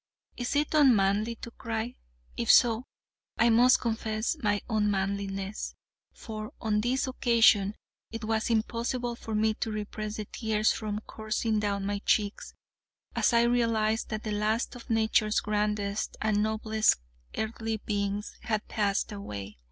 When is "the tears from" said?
10.15-11.01